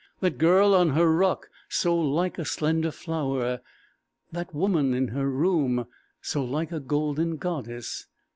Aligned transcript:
_That 0.19 0.39
girl 0.39 0.73
on 0.73 0.89
her 0.93 1.15
rock, 1.15 1.51
so 1.69 1.95
like 1.95 2.39
a 2.39 2.43
slender 2.43 2.89
flower! 2.89 3.61
That 4.31 4.51
woman 4.51 4.95
in 4.95 5.09
her 5.09 5.29
room, 5.29 5.85
so 6.23 6.43
like 6.43 6.71
a 6.71 6.79
golden 6.79 7.37
goddess! 7.37 8.07